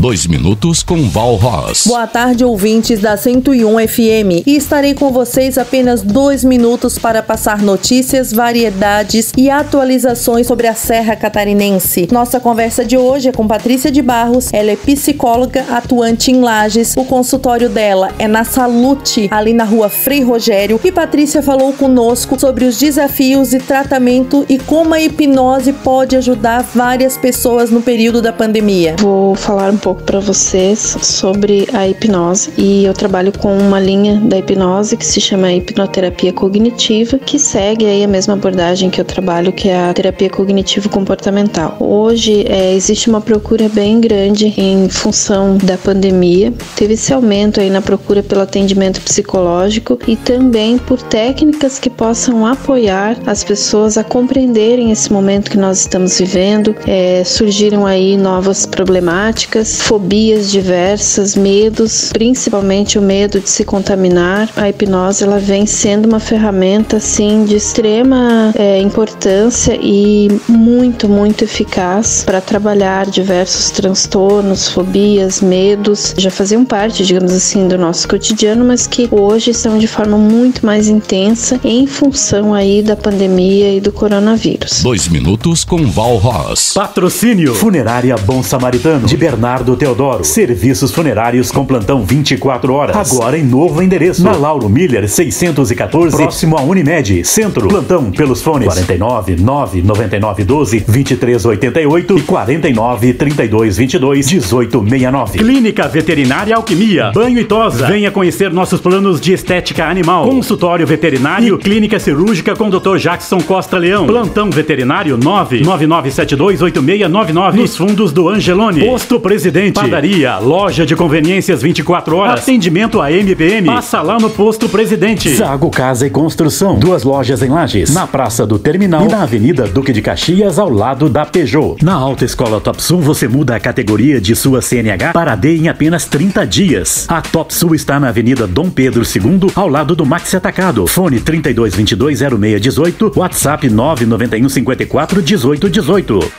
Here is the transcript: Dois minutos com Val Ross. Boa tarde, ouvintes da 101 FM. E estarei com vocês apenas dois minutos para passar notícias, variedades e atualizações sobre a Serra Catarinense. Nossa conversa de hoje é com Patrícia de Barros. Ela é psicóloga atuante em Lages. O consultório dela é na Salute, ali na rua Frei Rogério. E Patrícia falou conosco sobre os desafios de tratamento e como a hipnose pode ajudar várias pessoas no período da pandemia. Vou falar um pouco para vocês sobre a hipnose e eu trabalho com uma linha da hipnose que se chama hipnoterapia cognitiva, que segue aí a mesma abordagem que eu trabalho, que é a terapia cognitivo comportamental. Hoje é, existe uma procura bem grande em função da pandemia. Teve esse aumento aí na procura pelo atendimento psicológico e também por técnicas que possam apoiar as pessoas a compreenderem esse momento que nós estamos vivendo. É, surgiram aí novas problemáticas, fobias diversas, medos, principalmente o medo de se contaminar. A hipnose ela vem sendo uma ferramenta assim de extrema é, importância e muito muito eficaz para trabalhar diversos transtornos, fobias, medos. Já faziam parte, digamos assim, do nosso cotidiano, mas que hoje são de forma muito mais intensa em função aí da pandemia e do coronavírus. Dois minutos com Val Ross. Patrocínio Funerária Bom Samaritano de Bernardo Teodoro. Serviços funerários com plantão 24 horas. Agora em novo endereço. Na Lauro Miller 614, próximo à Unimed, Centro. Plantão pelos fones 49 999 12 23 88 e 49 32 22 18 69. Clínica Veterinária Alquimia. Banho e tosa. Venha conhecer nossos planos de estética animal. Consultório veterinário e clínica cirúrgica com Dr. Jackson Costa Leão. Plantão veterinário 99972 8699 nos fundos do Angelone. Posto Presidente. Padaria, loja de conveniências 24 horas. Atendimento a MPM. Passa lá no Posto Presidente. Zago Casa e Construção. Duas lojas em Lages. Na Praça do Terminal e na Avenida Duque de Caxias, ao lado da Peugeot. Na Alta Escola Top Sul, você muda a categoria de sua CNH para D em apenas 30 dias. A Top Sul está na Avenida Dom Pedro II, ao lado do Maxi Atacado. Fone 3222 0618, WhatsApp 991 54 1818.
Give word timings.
Dois 0.00 0.28
minutos 0.28 0.84
com 0.84 1.08
Val 1.08 1.34
Ross. 1.34 1.84
Boa 1.84 2.06
tarde, 2.06 2.44
ouvintes 2.44 3.00
da 3.00 3.16
101 3.16 3.88
FM. 3.88 4.46
E 4.46 4.54
estarei 4.54 4.94
com 4.94 5.10
vocês 5.10 5.58
apenas 5.58 6.02
dois 6.02 6.44
minutos 6.44 6.96
para 6.96 7.20
passar 7.20 7.60
notícias, 7.60 8.32
variedades 8.32 9.32
e 9.36 9.50
atualizações 9.50 10.46
sobre 10.46 10.68
a 10.68 10.74
Serra 10.74 11.16
Catarinense. 11.16 12.06
Nossa 12.12 12.38
conversa 12.38 12.84
de 12.84 12.96
hoje 12.96 13.30
é 13.30 13.32
com 13.32 13.48
Patrícia 13.48 13.90
de 13.90 14.00
Barros. 14.00 14.52
Ela 14.52 14.70
é 14.70 14.76
psicóloga 14.76 15.66
atuante 15.68 16.30
em 16.30 16.42
Lages. 16.42 16.94
O 16.96 17.04
consultório 17.04 17.68
dela 17.68 18.12
é 18.20 18.28
na 18.28 18.44
Salute, 18.44 19.26
ali 19.32 19.52
na 19.52 19.64
rua 19.64 19.88
Frei 19.88 20.22
Rogério. 20.22 20.80
E 20.84 20.92
Patrícia 20.92 21.42
falou 21.42 21.72
conosco 21.72 22.38
sobre 22.38 22.66
os 22.66 22.78
desafios 22.78 23.50
de 23.50 23.58
tratamento 23.58 24.46
e 24.48 24.60
como 24.60 24.94
a 24.94 25.00
hipnose 25.00 25.72
pode 25.72 26.14
ajudar 26.14 26.62
várias 26.72 27.16
pessoas 27.16 27.68
no 27.68 27.82
período 27.82 28.22
da 28.22 28.32
pandemia. 28.32 28.94
Vou 29.00 29.34
falar 29.34 29.72
um 29.72 29.76
pouco 29.76 29.87
para 29.94 30.20
vocês 30.20 30.96
sobre 31.02 31.68
a 31.72 31.86
hipnose 31.88 32.50
e 32.56 32.84
eu 32.84 32.94
trabalho 32.94 33.32
com 33.36 33.56
uma 33.56 33.80
linha 33.80 34.16
da 34.16 34.38
hipnose 34.38 34.96
que 34.96 35.04
se 35.04 35.20
chama 35.20 35.52
hipnoterapia 35.52 36.32
cognitiva, 36.32 37.18
que 37.18 37.38
segue 37.38 37.86
aí 37.86 38.04
a 38.04 38.08
mesma 38.08 38.34
abordagem 38.34 38.90
que 38.90 39.00
eu 39.00 39.04
trabalho, 39.04 39.52
que 39.52 39.68
é 39.68 39.88
a 39.88 39.94
terapia 39.94 40.30
cognitivo 40.30 40.88
comportamental. 40.88 41.76
Hoje 41.80 42.44
é, 42.48 42.74
existe 42.74 43.08
uma 43.08 43.20
procura 43.20 43.68
bem 43.68 44.00
grande 44.00 44.54
em 44.56 44.88
função 44.88 45.56
da 45.56 45.76
pandemia. 45.76 46.52
Teve 46.76 46.94
esse 46.94 47.12
aumento 47.12 47.60
aí 47.60 47.70
na 47.70 47.80
procura 47.80 48.22
pelo 48.22 48.40
atendimento 48.40 49.00
psicológico 49.00 49.98
e 50.06 50.16
também 50.16 50.78
por 50.78 51.00
técnicas 51.00 51.78
que 51.78 51.90
possam 51.90 52.46
apoiar 52.46 53.16
as 53.26 53.44
pessoas 53.44 53.96
a 53.96 54.04
compreenderem 54.04 54.90
esse 54.90 55.12
momento 55.12 55.50
que 55.50 55.56
nós 55.56 55.80
estamos 55.80 56.18
vivendo. 56.18 56.74
É, 56.86 57.22
surgiram 57.24 57.86
aí 57.86 58.16
novas 58.16 58.66
problemáticas, 58.66 59.77
fobias 59.80 60.50
diversas, 60.50 61.34
medos, 61.34 62.10
principalmente 62.12 62.98
o 62.98 63.02
medo 63.02 63.40
de 63.40 63.48
se 63.48 63.64
contaminar. 63.64 64.48
A 64.56 64.68
hipnose 64.68 65.24
ela 65.24 65.38
vem 65.38 65.66
sendo 65.66 66.06
uma 66.06 66.20
ferramenta 66.20 66.96
assim 66.96 67.44
de 67.44 67.56
extrema 67.56 68.52
é, 68.56 68.80
importância 68.80 69.78
e 69.80 70.28
muito 70.48 71.08
muito 71.08 71.44
eficaz 71.44 72.22
para 72.24 72.40
trabalhar 72.40 73.06
diversos 73.06 73.70
transtornos, 73.70 74.68
fobias, 74.68 75.40
medos. 75.40 76.14
Já 76.16 76.30
faziam 76.30 76.64
parte, 76.64 77.04
digamos 77.04 77.32
assim, 77.32 77.68
do 77.68 77.78
nosso 77.78 78.08
cotidiano, 78.08 78.64
mas 78.64 78.86
que 78.86 79.08
hoje 79.10 79.52
são 79.54 79.78
de 79.78 79.86
forma 79.86 80.16
muito 80.16 80.64
mais 80.64 80.88
intensa 80.88 81.60
em 81.64 81.86
função 81.86 82.54
aí 82.54 82.82
da 82.82 82.96
pandemia 82.96 83.74
e 83.74 83.80
do 83.80 83.92
coronavírus. 83.92 84.82
Dois 84.82 85.08
minutos 85.08 85.64
com 85.64 85.86
Val 85.86 86.16
Ross. 86.16 86.72
Patrocínio 86.74 87.54
Funerária 87.54 88.16
Bom 88.16 88.42
Samaritano 88.42 89.06
de 89.06 89.16
Bernardo 89.16 89.67
Teodoro. 89.76 90.24
Serviços 90.24 90.90
funerários 90.90 91.50
com 91.50 91.64
plantão 91.64 92.04
24 92.04 92.72
horas. 92.72 93.12
Agora 93.12 93.36
em 93.38 93.44
novo 93.44 93.82
endereço. 93.82 94.22
Na 94.22 94.32
Lauro 94.32 94.68
Miller 94.68 95.08
614, 95.08 96.16
próximo 96.16 96.56
à 96.56 96.62
Unimed, 96.62 97.24
Centro. 97.24 97.68
Plantão 97.68 98.10
pelos 98.10 98.40
fones 98.42 98.66
49 98.66 99.36
999 99.36 100.44
12 100.44 100.84
23 100.86 101.44
88 101.44 102.18
e 102.18 102.22
49 102.22 103.14
32 103.14 103.76
22 103.76 104.26
18 104.28 104.80
69. 104.82 105.38
Clínica 105.38 105.88
Veterinária 105.88 106.56
Alquimia. 106.56 107.10
Banho 107.14 107.38
e 107.38 107.44
tosa. 107.44 107.86
Venha 107.86 108.10
conhecer 108.10 108.50
nossos 108.50 108.80
planos 108.80 109.20
de 109.20 109.32
estética 109.32 109.86
animal. 109.86 110.28
Consultório 110.28 110.86
veterinário 110.86 111.56
e 111.56 111.58
clínica 111.58 111.98
cirúrgica 111.98 112.56
com 112.56 112.70
Dr. 112.70 112.96
Jackson 112.96 113.40
Costa 113.40 113.76
Leão. 113.78 114.06
Plantão 114.06 114.50
veterinário 114.50 115.16
99972 115.16 116.62
8699 116.62 117.60
nos 117.60 117.76
fundos 117.76 118.12
do 118.12 118.28
Angelone. 118.28 118.84
Posto 118.84 119.20
Presidente. 119.20 119.57
Padaria, 119.72 120.38
loja 120.38 120.86
de 120.86 120.94
conveniências 120.94 121.60
24 121.60 122.16
horas. 122.16 122.40
Atendimento 122.40 123.00
a 123.00 123.10
MPM. 123.10 123.66
Passa 123.66 124.00
lá 124.00 124.18
no 124.18 124.30
Posto 124.30 124.68
Presidente. 124.68 125.34
Zago 125.34 125.68
Casa 125.70 126.06
e 126.06 126.10
Construção. 126.10 126.78
Duas 126.78 127.02
lojas 127.02 127.42
em 127.42 127.48
Lages. 127.48 127.92
Na 127.92 128.06
Praça 128.06 128.46
do 128.46 128.58
Terminal 128.58 129.04
e 129.04 129.08
na 129.08 129.22
Avenida 129.22 129.66
Duque 129.66 129.92
de 129.92 130.00
Caxias, 130.00 130.58
ao 130.58 130.70
lado 130.70 131.08
da 131.08 131.26
Peugeot. 131.26 131.76
Na 131.82 131.94
Alta 131.94 132.24
Escola 132.24 132.60
Top 132.60 132.80
Sul, 132.80 133.00
você 133.00 133.26
muda 133.26 133.56
a 133.56 133.60
categoria 133.60 134.20
de 134.20 134.36
sua 134.36 134.62
CNH 134.62 135.12
para 135.12 135.34
D 135.34 135.56
em 135.56 135.68
apenas 135.68 136.04
30 136.06 136.46
dias. 136.46 137.06
A 137.08 137.20
Top 137.20 137.52
Sul 137.52 137.74
está 137.74 137.98
na 137.98 138.08
Avenida 138.08 138.46
Dom 138.46 138.70
Pedro 138.70 139.02
II, 139.02 139.50
ao 139.56 139.68
lado 139.68 139.96
do 139.96 140.06
Maxi 140.06 140.36
Atacado. 140.36 140.86
Fone 140.86 141.18
3222 141.18 142.20
0618, 142.20 143.12
WhatsApp 143.16 143.68
991 143.68 144.48
54 144.48 145.16
1818. 145.16 146.32